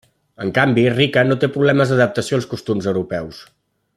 En 0.45 0.53
canvi, 0.55 0.85
Rica 0.93 1.25
no 1.27 1.37
té 1.43 1.51
problemes 1.57 1.93
d'adaptació 1.93 2.39
als 2.41 2.51
costums 2.57 2.91
europeus. 2.95 3.45